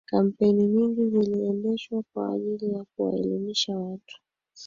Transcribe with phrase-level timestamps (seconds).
[0.09, 4.19] kampeini nyingi ziliendeshwa kwa ajiri ya kuwaelimisha watu